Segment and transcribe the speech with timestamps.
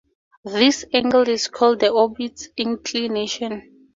[0.45, 3.85] This angle is called the orbit's inclination.